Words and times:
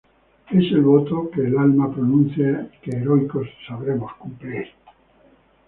¡Es 0.49 0.63
el 0.71 0.81
voto 0.81 1.29
que 1.29 1.41
el 1.45 1.55
alma 1.55 1.93
pronuncia, 1.93 2.67
y 2.73 2.79
que 2.79 2.97
heroicos 2.97 3.47
sabremos 3.67 4.11
cumplir! 4.15 4.65